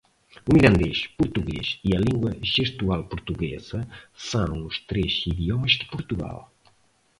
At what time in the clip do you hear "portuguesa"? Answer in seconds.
3.07-3.87